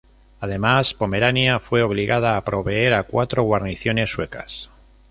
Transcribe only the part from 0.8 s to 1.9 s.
Pomerania fue